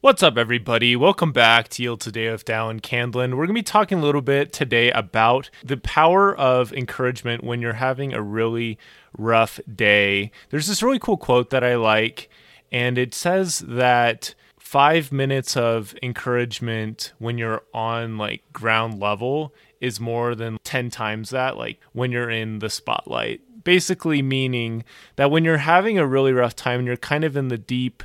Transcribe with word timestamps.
What's 0.00 0.22
up, 0.22 0.38
everybody? 0.38 0.94
Welcome 0.94 1.32
back 1.32 1.70
to 1.70 1.82
Yield 1.82 2.00
Today 2.00 2.30
with 2.30 2.44
Dallin 2.44 2.80
Candlin. 2.80 3.30
We're 3.30 3.46
going 3.46 3.48
to 3.48 3.54
be 3.54 3.62
talking 3.64 3.98
a 3.98 4.02
little 4.02 4.22
bit 4.22 4.52
today 4.52 4.92
about 4.92 5.50
the 5.64 5.76
power 5.76 6.36
of 6.36 6.72
encouragement 6.72 7.42
when 7.42 7.60
you're 7.60 7.72
having 7.72 8.12
a 8.12 8.22
really 8.22 8.78
rough 9.18 9.58
day. 9.74 10.30
There's 10.50 10.68
this 10.68 10.84
really 10.84 11.00
cool 11.00 11.16
quote 11.16 11.50
that 11.50 11.64
I 11.64 11.74
like, 11.74 12.30
and 12.70 12.96
it 12.96 13.12
says 13.12 13.58
that 13.66 14.36
five 14.56 15.10
minutes 15.10 15.56
of 15.56 15.96
encouragement 16.00 17.12
when 17.18 17.36
you're 17.36 17.64
on 17.74 18.18
like 18.18 18.44
ground 18.52 19.00
level 19.00 19.52
is 19.80 19.98
more 19.98 20.36
than 20.36 20.58
10 20.62 20.90
times 20.90 21.30
that, 21.30 21.56
like 21.56 21.80
when 21.92 22.12
you're 22.12 22.30
in 22.30 22.60
the 22.60 22.70
spotlight. 22.70 23.40
Basically, 23.64 24.22
meaning 24.22 24.84
that 25.16 25.32
when 25.32 25.44
you're 25.44 25.58
having 25.58 25.98
a 25.98 26.06
really 26.06 26.32
rough 26.32 26.54
time 26.54 26.78
and 26.78 26.86
you're 26.86 26.96
kind 26.96 27.24
of 27.24 27.36
in 27.36 27.48
the 27.48 27.58
deep 27.58 28.04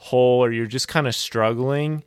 hole 0.00 0.42
or 0.42 0.50
you're 0.50 0.66
just 0.66 0.88
kind 0.88 1.06
of 1.06 1.14
struggling, 1.14 2.02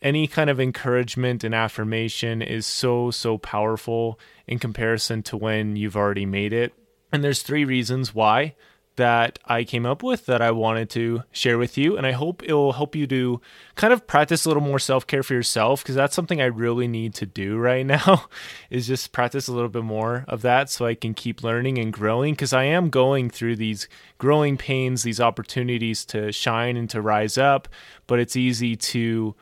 any 0.00 0.26
kind 0.26 0.48
of 0.48 0.58
encouragement 0.58 1.44
and 1.44 1.54
affirmation 1.54 2.40
is 2.40 2.66
so, 2.66 3.10
so 3.10 3.36
powerful 3.36 4.18
in 4.46 4.58
comparison 4.58 5.22
to 5.22 5.36
when 5.36 5.76
you've 5.76 5.96
already 5.96 6.24
made 6.24 6.54
it. 6.54 6.72
And 7.12 7.22
there's 7.22 7.42
three 7.42 7.66
reasons 7.66 8.14
why 8.14 8.54
that 8.98 9.38
I 9.46 9.62
came 9.62 9.86
up 9.86 10.02
with 10.02 10.26
that 10.26 10.42
I 10.42 10.50
wanted 10.50 10.90
to 10.90 11.22
share 11.30 11.56
with 11.56 11.78
you. 11.78 11.96
And 11.96 12.04
I 12.04 12.12
hope 12.12 12.42
it 12.42 12.52
will 12.52 12.72
help 12.72 12.96
you 12.96 13.06
to 13.06 13.40
kind 13.76 13.92
of 13.92 14.06
practice 14.06 14.44
a 14.44 14.48
little 14.48 14.62
more 14.62 14.80
self 14.80 15.06
care 15.06 15.22
for 15.22 15.34
yourself 15.34 15.82
because 15.82 15.94
that's 15.94 16.14
something 16.14 16.42
I 16.42 16.46
really 16.46 16.88
need 16.88 17.14
to 17.14 17.26
do 17.26 17.56
right 17.58 17.86
now 17.86 18.26
is 18.70 18.86
just 18.86 19.12
practice 19.12 19.48
a 19.48 19.52
little 19.52 19.68
bit 19.68 19.84
more 19.84 20.24
of 20.28 20.42
that 20.42 20.68
so 20.68 20.84
I 20.84 20.94
can 20.94 21.14
keep 21.14 21.42
learning 21.42 21.78
and 21.78 21.92
growing 21.92 22.34
because 22.34 22.52
I 22.52 22.64
am 22.64 22.90
going 22.90 23.30
through 23.30 23.56
these 23.56 23.88
growing 24.18 24.56
pains, 24.56 25.04
these 25.04 25.20
opportunities 25.20 26.04
to 26.06 26.32
shine 26.32 26.76
and 26.76 26.90
to 26.90 27.00
rise 27.00 27.38
up. 27.38 27.68
But 28.06 28.18
it's 28.18 28.36
easy 28.36 28.76
to 28.76 29.34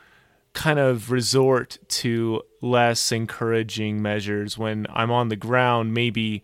kind 0.53 0.79
of 0.79 1.11
resort 1.11 1.77
to 1.87 2.43
less 2.61 3.11
encouraging 3.11 4.01
measures 4.01 4.57
when 4.57 4.85
I'm 4.89 5.11
on 5.11 5.29
the 5.29 5.35
ground. 5.35 5.93
Maybe 5.93 6.43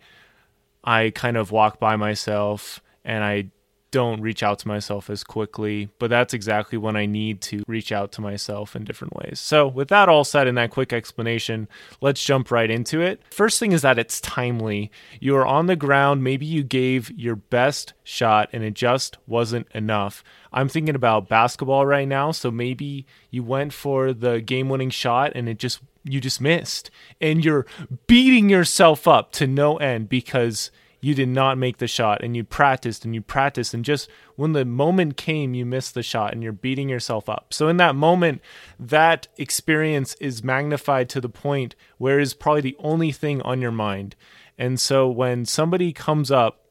I 0.82 1.10
kind 1.14 1.36
of 1.36 1.52
walk 1.52 1.78
by 1.78 1.96
myself 1.96 2.80
and 3.04 3.24
I 3.24 3.50
don't 3.94 4.20
reach 4.20 4.42
out 4.42 4.58
to 4.58 4.66
myself 4.66 5.08
as 5.08 5.22
quickly, 5.22 5.88
but 6.00 6.10
that's 6.10 6.34
exactly 6.34 6.76
when 6.76 6.96
I 6.96 7.06
need 7.06 7.40
to 7.42 7.62
reach 7.68 7.92
out 7.92 8.10
to 8.12 8.20
myself 8.20 8.74
in 8.74 8.82
different 8.82 9.14
ways. 9.14 9.38
So, 9.38 9.68
with 9.68 9.86
that 9.86 10.08
all 10.08 10.24
said 10.24 10.48
and 10.48 10.58
that 10.58 10.72
quick 10.72 10.92
explanation, 10.92 11.68
let's 12.00 12.24
jump 12.24 12.50
right 12.50 12.68
into 12.68 13.00
it. 13.00 13.22
First 13.30 13.60
thing 13.60 13.70
is 13.70 13.82
that 13.82 13.96
it's 13.96 14.20
timely. 14.20 14.90
You 15.20 15.36
are 15.36 15.46
on 15.46 15.66
the 15.66 15.76
ground, 15.76 16.24
maybe 16.24 16.44
you 16.44 16.64
gave 16.64 17.12
your 17.12 17.36
best 17.36 17.92
shot 18.02 18.48
and 18.52 18.64
it 18.64 18.74
just 18.74 19.16
wasn't 19.28 19.68
enough. 19.72 20.24
I'm 20.52 20.68
thinking 20.68 20.96
about 20.96 21.28
basketball 21.28 21.86
right 21.86 22.08
now, 22.08 22.32
so 22.32 22.50
maybe 22.50 23.06
you 23.30 23.44
went 23.44 23.72
for 23.72 24.12
the 24.12 24.40
game 24.40 24.68
winning 24.68 24.90
shot 24.90 25.30
and 25.36 25.48
it 25.48 25.60
just 25.60 25.78
you 26.02 26.20
just 26.20 26.40
missed 26.40 26.90
and 27.20 27.44
you're 27.44 27.64
beating 28.08 28.50
yourself 28.50 29.06
up 29.06 29.30
to 29.32 29.46
no 29.46 29.76
end 29.76 30.08
because 30.08 30.72
you 31.04 31.14
did 31.14 31.28
not 31.28 31.58
make 31.58 31.76
the 31.76 31.86
shot 31.86 32.24
and 32.24 32.34
you 32.34 32.42
practiced 32.42 33.04
and 33.04 33.14
you 33.14 33.20
practiced 33.20 33.74
and 33.74 33.84
just 33.84 34.08
when 34.36 34.52
the 34.52 34.64
moment 34.64 35.18
came 35.18 35.52
you 35.52 35.66
missed 35.66 35.92
the 35.92 36.02
shot 36.02 36.32
and 36.32 36.42
you're 36.42 36.50
beating 36.50 36.88
yourself 36.88 37.28
up. 37.28 37.52
So 37.52 37.68
in 37.68 37.76
that 37.76 37.94
moment 37.94 38.40
that 38.80 39.28
experience 39.36 40.14
is 40.14 40.42
magnified 40.42 41.10
to 41.10 41.20
the 41.20 41.28
point 41.28 41.74
where 41.98 42.18
it's 42.18 42.32
probably 42.32 42.62
the 42.62 42.76
only 42.78 43.12
thing 43.12 43.42
on 43.42 43.60
your 43.60 43.70
mind. 43.70 44.16
And 44.56 44.80
so 44.80 45.06
when 45.06 45.44
somebody 45.44 45.92
comes 45.92 46.30
up 46.30 46.64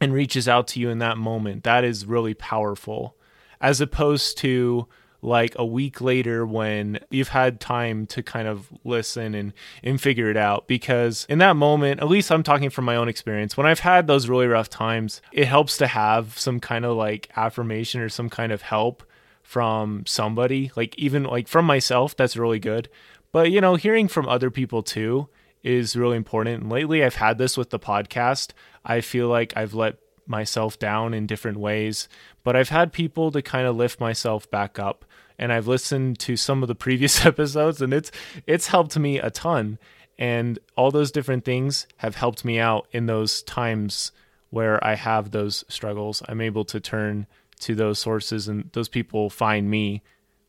and 0.00 0.12
reaches 0.12 0.46
out 0.46 0.68
to 0.68 0.80
you 0.80 0.88
in 0.88 1.00
that 1.00 1.18
moment 1.18 1.64
that 1.64 1.82
is 1.82 2.06
really 2.06 2.34
powerful. 2.34 3.16
As 3.60 3.80
opposed 3.80 4.38
to 4.38 4.86
like 5.22 5.54
a 5.56 5.64
week 5.64 6.00
later 6.00 6.44
when 6.44 6.98
you've 7.10 7.28
had 7.28 7.60
time 7.60 8.06
to 8.06 8.22
kind 8.22 8.48
of 8.48 8.68
listen 8.84 9.34
and, 9.34 9.52
and 9.82 10.00
figure 10.00 10.28
it 10.28 10.36
out. 10.36 10.66
Because 10.66 11.24
in 11.28 11.38
that 11.38 11.56
moment, 11.56 12.00
at 12.00 12.08
least 12.08 12.30
I'm 12.30 12.42
talking 12.42 12.70
from 12.70 12.84
my 12.84 12.96
own 12.96 13.08
experience, 13.08 13.56
when 13.56 13.66
I've 13.66 13.80
had 13.80 14.08
those 14.08 14.28
really 14.28 14.48
rough 14.48 14.68
times, 14.68 15.22
it 15.32 15.46
helps 15.46 15.78
to 15.78 15.86
have 15.86 16.36
some 16.38 16.58
kind 16.58 16.84
of 16.84 16.96
like 16.96 17.30
affirmation 17.36 18.00
or 18.00 18.08
some 18.08 18.28
kind 18.28 18.52
of 18.52 18.62
help 18.62 19.04
from 19.42 20.04
somebody, 20.06 20.72
like 20.76 20.98
even 20.98 21.24
like 21.24 21.46
from 21.46 21.66
myself, 21.66 22.16
that's 22.16 22.36
really 22.36 22.58
good. 22.58 22.88
But 23.32 23.50
you 23.50 23.60
know, 23.60 23.76
hearing 23.76 24.08
from 24.08 24.28
other 24.28 24.50
people 24.50 24.82
too 24.82 25.28
is 25.62 25.94
really 25.94 26.16
important. 26.16 26.62
And 26.62 26.72
lately 26.72 27.04
I've 27.04 27.16
had 27.16 27.38
this 27.38 27.56
with 27.56 27.70
the 27.70 27.78
podcast. 27.78 28.52
I 28.84 29.00
feel 29.00 29.28
like 29.28 29.52
I've 29.56 29.74
let 29.74 29.96
myself 30.26 30.78
down 30.78 31.14
in 31.14 31.26
different 31.26 31.58
ways, 31.58 32.08
but 32.42 32.56
I've 32.56 32.70
had 32.70 32.92
people 32.92 33.30
to 33.32 33.42
kind 33.42 33.66
of 33.66 33.76
lift 33.76 34.00
myself 34.00 34.50
back 34.50 34.78
up 34.78 35.04
and 35.42 35.52
I've 35.52 35.66
listened 35.66 36.20
to 36.20 36.36
some 36.36 36.62
of 36.62 36.68
the 36.68 36.76
previous 36.76 37.26
episodes 37.26 37.82
and 37.82 37.92
it's 37.92 38.12
it's 38.46 38.68
helped 38.68 38.96
me 38.96 39.18
a 39.18 39.28
ton 39.28 39.76
and 40.16 40.60
all 40.76 40.92
those 40.92 41.10
different 41.10 41.44
things 41.44 41.88
have 41.96 42.14
helped 42.14 42.44
me 42.44 42.60
out 42.60 42.86
in 42.92 43.06
those 43.06 43.42
times 43.42 44.12
where 44.50 44.82
I 44.86 44.94
have 44.94 45.30
those 45.30 45.64
struggles. 45.68 46.22
I'm 46.28 46.40
able 46.40 46.64
to 46.66 46.78
turn 46.78 47.26
to 47.60 47.74
those 47.74 47.98
sources 47.98 48.46
and 48.46 48.70
those 48.72 48.88
people 48.88 49.30
find 49.30 49.68
me 49.68 50.02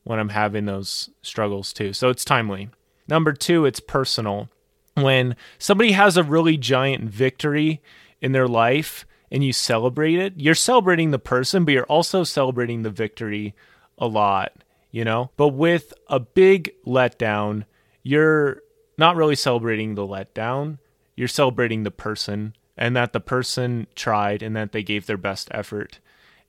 when 0.04 0.20
I'm 0.20 0.30
having 0.30 0.66
those 0.66 1.10
struggles 1.24 1.74
too. 1.74 1.92
So 1.94 2.10
it's 2.10 2.26
timely. 2.26 2.70
Number 3.08 3.34
2, 3.34 3.66
it's 3.66 3.80
personal. 3.80 4.50
When 4.94 5.36
somebody 5.58 5.94
has 5.94 6.18
a 6.18 6.24
really 6.24 6.56
giant 6.56 7.10
victory 7.10 7.82
in 8.22 8.32
their 8.32 8.48
life 8.48 9.08
and 9.32 9.44
you 9.44 9.54
celebrate 9.54 10.20
it, 10.20 10.34
you're 10.38 10.54
celebrating 10.54 11.10
the 11.10 11.18
person, 11.18 11.66
but 11.66 11.74
you're 11.74 11.86
also 11.86 12.24
celebrating 12.24 12.84
the 12.84 12.92
victory 12.92 13.56
a 13.98 14.06
lot 14.06 14.63
you 14.94 15.04
know? 15.04 15.32
But 15.36 15.50
with 15.50 15.92
a 16.08 16.22
big 16.22 16.72
letdown, 16.88 17.66
you're 18.04 18.62
not 18.98 19.18
really 19.18 19.36
celebrating 19.36 19.96
the 19.96 20.08
letdown, 20.08 20.78
you're 21.18 21.28
celebrating 21.28 21.84
the 21.84 21.92
person 21.92 22.56
and 22.78 22.96
that 22.96 23.12
the 23.12 23.20
person 23.20 23.88
tried 23.96 24.42
and 24.42 24.56
that 24.56 24.72
they 24.72 24.84
gave 24.84 25.06
their 25.06 25.18
best 25.18 25.50
effort. 25.52 26.00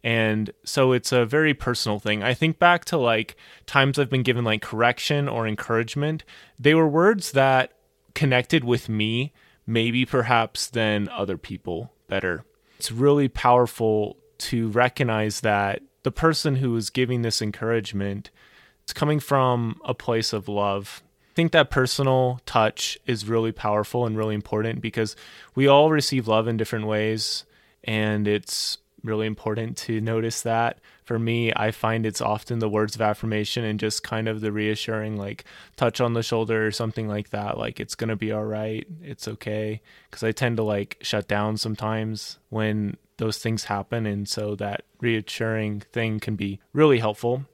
And 0.05 0.53
so 0.65 0.93
it's 0.93 1.13
a 1.13 1.25
very 1.25 1.55
personal 1.55 1.99
thing. 1.99 2.23
I 2.23 2.35
think 2.35 2.59
back 2.59 2.85
to 2.87 2.99
like 2.99 3.37
times 3.67 3.99
I've 3.99 4.11
been 4.11 4.23
given 4.23 4.45
like 4.45 4.61
correction 4.61 5.29
or 5.29 5.49
encouragement. 5.49 6.25
They 6.59 6.75
were 6.75 6.87
words 6.87 7.33
that 7.33 7.73
connected 8.15 8.63
with 8.63 8.89
me, 8.89 9.33
maybe 9.67 10.05
perhaps 10.05 10.69
than 10.69 11.09
other 11.09 11.39
people 11.39 11.93
better. 12.07 12.45
It's 12.79 12.93
really 12.93 13.29
powerful 13.29 14.19
to 14.37 14.69
recognize 14.69 15.41
that 15.41 15.83
the 16.05 16.13
person 16.13 16.57
who 16.57 16.77
is 16.77 16.91
giving 16.91 17.23
this 17.23 17.43
encouragement 17.43 18.31
is 18.87 18.93
coming 18.93 19.19
from 19.19 19.81
a 19.85 19.95
place 19.95 20.33
of 20.33 20.49
love. 20.49 21.03
I 21.33 21.35
think 21.35 21.51
that 21.53 21.71
personal 21.71 22.41
touch 22.47 22.97
is 23.07 23.27
really 23.27 23.51
powerful 23.51 24.07
and 24.07 24.17
really 24.17 24.37
important 24.37 24.81
because 24.81 25.17
we 25.57 25.67
all 25.67 25.91
receive 25.91 26.29
love 26.29 26.47
in 26.47 26.57
different 26.57 26.87
ways 26.87 27.45
and 27.83 28.29
it's 28.29 28.79
really 29.03 29.27
important 29.27 29.77
to 29.77 30.01
notice 30.01 30.43
that. 30.43 30.79
For 31.05 31.19
me, 31.19 31.53
I 31.55 31.71
find 31.71 32.07
it's 32.07 32.21
often 32.21 32.59
the 32.59 32.69
words 32.69 32.95
of 32.95 33.03
affirmation 33.03 33.65
and 33.65 33.79
just 33.79 34.03
kind 34.03 34.29
of 34.29 34.41
the 34.41 34.53
reassuring, 34.53 35.17
like 35.19 35.45
touch 35.77 36.01
on 36.01 36.15
the 36.15 36.23
shoulder 36.23 36.67
or 36.67 36.71
something 36.71 37.09
like 37.09 37.31
that. 37.31 37.59
Like 37.59 37.79
it's 37.81 37.95
going 37.95 38.09
to 38.09 38.17
be 38.17 38.33
all 38.33 38.45
right. 38.45 38.87
It's 39.03 39.29
okay. 39.29 39.83
Because 40.11 40.23
I 40.23 40.33
tend 40.33 40.57
to 40.57 40.63
like 40.63 40.97
shut 41.03 41.29
down 41.29 41.59
sometimes 41.59 42.39
when 42.49 42.97
those 43.19 43.39
things 43.39 43.65
happen. 43.65 44.07
And 44.07 44.29
so 44.29 44.55
that 44.57 44.83
reassuring 45.01 45.81
thing 45.93 46.21
can 46.21 46.37
be 46.37 46.61
really 46.73 46.99
helpful. 46.99 47.45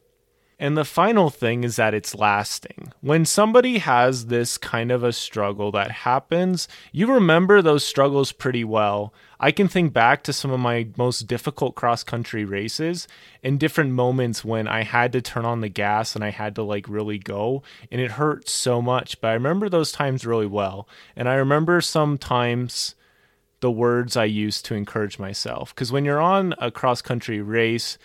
And 0.61 0.77
the 0.77 0.85
final 0.85 1.31
thing 1.31 1.65
is 1.65 1.77
that 1.77 1.95
it's 1.95 2.15
lasting. 2.15 2.93
When 3.01 3.25
somebody 3.25 3.79
has 3.79 4.27
this 4.27 4.59
kind 4.59 4.93
of 4.93 5.03
a 5.03 5.11
struggle 5.11 5.73
that 5.73 5.91
happens, 5.91 6.69
you 6.93 7.11
remember 7.11 7.63
those 7.63 7.83
struggles 7.83 8.31
pretty 8.31 8.63
well. 8.63 9.15
I 9.41 9.53
can 9.53 9.69
think 9.69 9.95
back 9.95 10.23
to 10.25 10.35
some 10.35 10.51
of 10.51 10.61
my 10.61 10.89
most 10.99 11.27
difficult 11.27 11.77
cross 11.77 12.05
country 12.05 12.45
races 12.45 13.09
and 13.43 13.59
different 13.59 13.93
moments 13.93 14.45
when 14.45 14.69
I 14.69 14.83
had 14.83 15.13
to 15.13 15.23
turn 15.23 15.47
on 15.47 15.63
the 15.63 15.71
gas 15.71 16.15
and 16.15 16.23
I 16.23 16.29
had 16.29 16.55
to 16.57 16.63
like 16.63 16.87
really 16.91 17.19
go 17.19 17.63
and 17.91 17.99
it 17.99 18.11
hurt 18.13 18.47
so 18.47 18.83
much. 18.83 19.19
But 19.23 19.29
I 19.29 19.33
remember 19.33 19.71
those 19.71 19.93
times 19.93 20.27
really 20.27 20.47
well. 20.47 20.87
And 21.17 21.27
I 21.27 21.37
remember 21.37 21.81
sometimes 21.81 22.97
the 23.61 23.71
words 23.71 24.17
I 24.17 24.25
used 24.25 24.65
to 24.67 24.75
encourage 24.75 25.19
myself. 25.19 25.75
Because 25.75 25.93
when 25.93 26.05
you're 26.05 26.21
on 26.21 26.55
a 26.59 26.71
cross 26.71 27.03
country 27.03 27.41
race, 27.41 27.99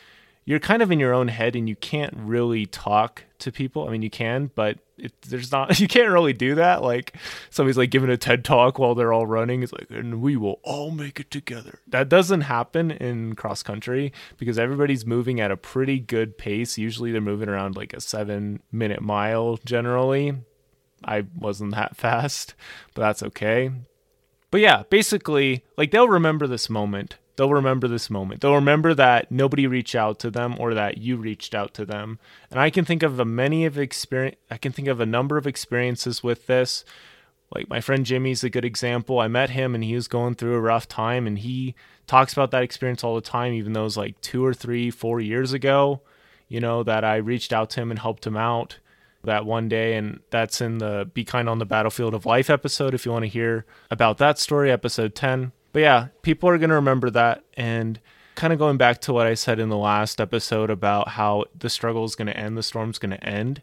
you're 0.45 0.59
kind 0.59 0.81
of 0.81 0.91
in 0.91 0.99
your 0.99 1.13
own 1.13 1.27
head 1.27 1.55
and 1.55 1.67
you 1.67 1.75
can't 1.75 2.13
really 2.15 2.65
talk 2.65 3.23
to 3.39 3.51
people. 3.51 3.87
I 3.87 3.91
mean, 3.91 4.03
you 4.03 4.11
can, 4.11 4.51
but 4.53 4.77
it, 4.97 5.19
there's 5.23 5.51
not, 5.51 5.79
you 5.79 5.87
can't 5.87 6.11
really 6.11 6.33
do 6.33 6.55
that. 6.55 6.83
Like 6.83 7.15
somebody's 7.49 7.77
like 7.77 7.89
giving 7.89 8.09
a 8.09 8.17
TED 8.17 8.45
talk 8.45 8.77
while 8.77 8.93
they're 8.93 9.11
all 9.11 9.25
running. 9.25 9.63
It's 9.63 9.73
like, 9.73 9.87
and 9.89 10.21
we 10.21 10.37
will 10.37 10.59
all 10.63 10.91
make 10.91 11.19
it 11.19 11.31
together. 11.31 11.79
That 11.87 12.09
doesn't 12.09 12.41
happen 12.41 12.91
in 12.91 13.35
cross 13.35 13.63
country 13.63 14.13
because 14.37 14.59
everybody's 14.59 15.05
moving 15.05 15.39
at 15.39 15.51
a 15.51 15.57
pretty 15.57 15.99
good 15.99 16.37
pace. 16.37 16.77
Usually 16.77 17.11
they're 17.11 17.21
moving 17.21 17.49
around 17.49 17.75
like 17.75 17.93
a 17.93 18.01
seven 18.01 18.61
minute 18.71 19.01
mile 19.01 19.57
generally. 19.65 20.35
I 21.03 21.25
wasn't 21.37 21.73
that 21.73 21.95
fast, 21.97 22.53
but 22.93 23.01
that's 23.01 23.23
okay. 23.23 23.71
But 24.55 24.61
yeah, 24.61 24.83
basically, 24.89 25.65
like 25.75 25.91
they'll 25.91 26.07
remember 26.07 26.47
this 26.47 26.69
moment 26.69 27.17
they'll 27.35 27.51
remember 27.51 27.89
this 27.89 28.09
moment. 28.09 28.39
They'll 28.39 28.55
remember 28.55 28.93
that 28.93 29.29
nobody 29.29 29.67
reached 29.67 29.95
out 29.95 30.17
to 30.19 30.31
them 30.31 30.55
or 30.57 30.73
that 30.73 30.97
you 30.97 31.17
reached 31.17 31.53
out 31.53 31.73
to 31.73 31.83
them. 31.83 32.19
And 32.49 32.57
I 32.57 32.69
can 32.69 32.85
think 32.85 33.03
of 33.03 33.19
a 33.19 33.25
many 33.25 33.65
of 33.65 33.77
experience 33.77 34.37
I 34.49 34.55
can 34.55 34.71
think 34.71 34.87
of 34.87 35.01
a 35.01 35.05
number 35.05 35.35
of 35.35 35.45
experiences 35.45 36.23
with 36.23 36.47
this. 36.47 36.85
Like 37.53 37.67
my 37.67 37.81
friend 37.81 38.05
Jimmy's 38.05 38.45
a 38.45 38.49
good 38.49 38.63
example. 38.63 39.19
I 39.19 39.27
met 39.27 39.49
him 39.49 39.75
and 39.75 39.83
he 39.83 39.93
was 39.93 40.07
going 40.07 40.35
through 40.35 40.55
a 40.55 40.61
rough 40.61 40.87
time 40.87 41.27
and 41.27 41.39
he 41.39 41.75
talks 42.07 42.31
about 42.31 42.51
that 42.51 42.63
experience 42.63 43.03
all 43.03 43.15
the 43.15 43.19
time, 43.19 43.51
even 43.51 43.73
though 43.73 43.81
it 43.81 43.83
was 43.83 43.97
like 43.97 44.21
two 44.21 44.45
or 44.45 44.53
three, 44.53 44.89
four 44.89 45.19
years 45.19 45.51
ago, 45.51 45.99
you 46.47 46.61
know, 46.61 46.81
that 46.81 47.03
I 47.03 47.17
reached 47.17 47.51
out 47.51 47.71
to 47.71 47.81
him 47.81 47.91
and 47.91 47.99
helped 47.99 48.25
him 48.25 48.37
out 48.37 48.77
that 49.25 49.45
one 49.45 49.67
day. 49.67 49.95
And 49.95 50.19
that's 50.29 50.61
in 50.61 50.77
the 50.77 51.09
Be 51.13 51.23
Kind 51.23 51.49
on 51.49 51.59
the 51.59 51.65
Battlefield 51.65 52.13
of 52.13 52.25
Life 52.25 52.49
episode 52.49 52.93
if 52.93 53.05
you 53.05 53.11
want 53.11 53.23
to 53.23 53.29
hear 53.29 53.65
about 53.91 54.17
that 54.19 54.39
story, 54.39 54.71
episode 54.71 55.15
10. 55.15 55.51
But 55.73 55.79
yeah, 55.79 56.07
people 56.21 56.49
are 56.49 56.57
going 56.57 56.69
to 56.69 56.75
remember 56.75 57.09
that. 57.09 57.43
And 57.55 57.99
kind 58.35 58.53
of 58.53 58.59
going 58.59 58.77
back 58.77 59.01
to 59.01 59.13
what 59.13 59.27
I 59.27 59.33
said 59.33 59.59
in 59.59 59.69
the 59.69 59.77
last 59.77 60.21
episode 60.21 60.69
about 60.69 61.09
how 61.09 61.45
the 61.57 61.69
struggle 61.69 62.05
is 62.05 62.15
going 62.15 62.27
to 62.27 62.37
end, 62.37 62.57
the 62.57 62.63
storm's 62.63 62.97
going 62.97 63.11
to 63.11 63.23
end, 63.23 63.61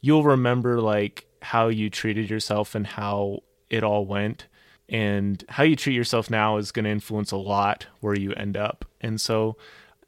you'll 0.00 0.24
remember 0.24 0.80
like 0.80 1.26
how 1.42 1.68
you 1.68 1.90
treated 1.90 2.30
yourself 2.30 2.74
and 2.74 2.86
how 2.86 3.40
it 3.68 3.82
all 3.82 4.06
went. 4.06 4.46
And 4.88 5.44
how 5.48 5.62
you 5.62 5.76
treat 5.76 5.94
yourself 5.94 6.30
now 6.30 6.56
is 6.56 6.72
going 6.72 6.84
to 6.84 6.90
influence 6.90 7.30
a 7.30 7.36
lot 7.36 7.86
where 8.00 8.18
you 8.18 8.32
end 8.32 8.56
up. 8.56 8.84
And 9.00 9.20
so 9.20 9.56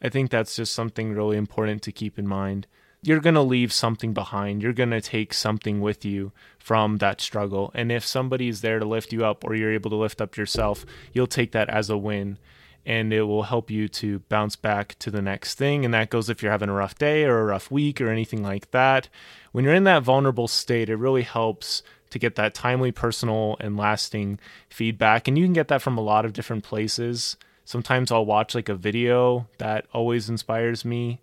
I 0.03 0.09
think 0.09 0.31
that's 0.31 0.56
just 0.56 0.73
something 0.73 1.12
really 1.12 1.37
important 1.37 1.83
to 1.83 1.93
keep 1.93 2.19
in 2.19 2.27
mind. 2.27 2.67
You're 3.04 3.20
going 3.20 3.34
to 3.34 3.43
leave 3.43 3.72
something 3.72 4.12
behind. 4.12 4.62
You're 4.62 4.72
going 4.72 4.90
to 4.90 5.00
take 5.00 5.34
something 5.34 5.81
with 5.81 6.04
you 6.04 6.31
from 6.56 6.99
that 6.99 7.20
struggle. 7.20 7.72
And 7.75 7.90
if 7.90 8.06
somebody 8.06 8.46
is 8.46 8.60
there 8.60 8.78
to 8.78 8.84
lift 8.84 9.12
you 9.12 9.25
up 9.25 9.43
or 9.44 9.56
you're 9.56 9.72
able 9.72 9.90
to 9.90 9.96
lift 9.96 10.20
up 10.20 10.37
yourself, 10.37 10.87
you'll 11.12 11.26
take 11.26 11.50
that 11.50 11.69
as 11.69 11.90
a 11.90 11.99
win 11.99 12.38
and 12.87 13.12
it 13.12 13.22
will 13.22 13.43
help 13.44 13.72
you 13.72 13.88
to 13.88 14.20
bounce 14.28 14.54
back 14.54 14.96
to 15.00 15.10
the 15.10 15.20
next 15.20 15.56
thing. 15.56 15.84
And 15.84 15.93
that 15.94 16.10
goes 16.10 16.31
if 16.31 16.43
you're 16.43 16.52
having 16.52 16.69
a 16.69 16.75
rough 16.75 16.96
day 16.96 17.25
or 17.25 17.40
a 17.40 17.44
rough 17.44 17.72
week 17.72 18.00
or 18.00 18.08
anything 18.08 18.43
like 18.43 18.70
that. 18.70 19.08
When 19.50 19.64
you're 19.64 19.75
in 19.75 19.84
that 19.84 20.04
vulnerable 20.04 20.46
state, 20.46 20.88
it 20.88 20.96
really 20.96 21.22
helps 21.22 21.82
to 22.10 22.20
get 22.20 22.37
that 22.37 22.54
timely, 22.54 22.93
personal, 22.93 23.56
and 23.58 23.76
lasting 23.76 24.38
feedback. 24.69 25.26
And 25.26 25.37
you 25.37 25.44
can 25.44 25.52
get 25.52 25.66
that 25.69 25.82
from 25.82 25.99
a 25.99 26.02
lot 26.02 26.25
of 26.25 26.32
different 26.32 26.62
places. 26.62 27.37
Sometimes 27.64 28.12
I'll 28.12 28.26
watch 28.26 28.54
like 28.54 28.69
a 28.69 28.76
video 28.76 29.49
that 29.58 29.87
always 29.93 30.28
inspires 30.28 30.84
me 30.84 31.20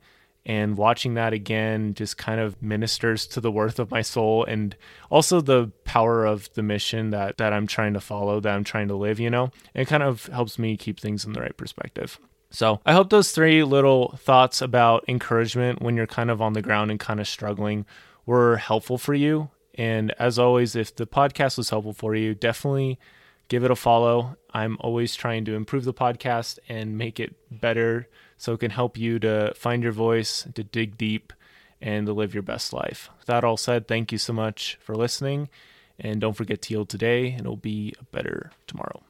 and 0.49 0.77
watching 0.77 1.13
that 1.13 1.31
again 1.31 1.93
just 1.93 2.17
kind 2.17 2.41
of 2.41 2.59
ministers 2.59 3.27
to 3.27 3.39
the 3.39 3.51
worth 3.51 3.77
of 3.77 3.91
my 3.91 4.01
soul 4.01 4.43
and 4.45 4.75
also 5.11 5.41
the 5.41 5.71
power 5.83 6.25
of 6.25 6.51
the 6.55 6.63
mission 6.63 7.11
that 7.11 7.37
that 7.37 7.53
I'm 7.53 7.67
trying 7.67 7.93
to 7.93 7.99
follow 7.99 8.39
that 8.39 8.55
I'm 8.55 8.63
trying 8.63 8.87
to 8.87 8.95
live 8.95 9.19
you 9.19 9.29
know? 9.29 9.51
It 9.75 9.87
kind 9.87 10.01
of 10.01 10.25
helps 10.25 10.57
me 10.57 10.75
keep 10.75 10.99
things 10.99 11.23
in 11.23 11.33
the 11.33 11.39
right 11.39 11.55
perspective. 11.55 12.19
So 12.49 12.81
I 12.83 12.93
hope 12.93 13.11
those 13.11 13.31
three 13.31 13.63
little 13.63 14.17
thoughts 14.17 14.59
about 14.59 15.05
encouragement 15.07 15.83
when 15.83 15.95
you're 15.95 16.07
kind 16.07 16.31
of 16.31 16.41
on 16.41 16.53
the 16.53 16.63
ground 16.63 16.89
and 16.89 16.99
kind 16.99 17.19
of 17.19 17.27
struggling 17.27 17.85
were 18.25 18.57
helpful 18.57 18.97
for 18.97 19.13
you. 19.13 19.51
And 19.75 20.15
as 20.17 20.39
always 20.39 20.75
if 20.75 20.95
the 20.95 21.05
podcast 21.05 21.57
was 21.57 21.69
helpful 21.69 21.93
for 21.93 22.15
you 22.15 22.33
definitely 22.33 22.97
give 23.49 23.63
it 23.63 23.71
a 23.71 23.75
follow 23.75 24.37
I'm 24.53 24.77
always 24.79 25.15
trying 25.15 25.45
to 25.45 25.55
improve 25.55 25.85
the 25.85 25.93
podcast 25.93 26.59
and 26.67 26.97
make 26.97 27.19
it 27.19 27.35
better 27.51 28.07
so 28.37 28.53
it 28.53 28.59
can 28.59 28.71
help 28.71 28.97
you 28.97 29.19
to 29.19 29.53
find 29.55 29.83
your 29.83 29.91
voice, 29.91 30.47
to 30.53 30.63
dig 30.63 30.97
deep, 30.97 31.33
and 31.81 32.07
to 32.07 32.13
live 32.13 32.33
your 32.33 32.43
best 32.43 32.73
life. 32.73 33.09
With 33.17 33.27
that 33.27 33.43
all 33.43 33.57
said, 33.57 33.87
thank 33.87 34.11
you 34.11 34.17
so 34.17 34.33
much 34.33 34.77
for 34.81 34.95
listening. 34.95 35.49
And 35.99 36.21
don't 36.21 36.33
forget 36.33 36.61
to 36.63 36.73
yield 36.73 36.89
today, 36.89 37.31
and 37.31 37.41
it'll 37.41 37.57
be 37.57 37.93
a 37.99 38.05
better 38.05 38.51
tomorrow. 38.67 39.03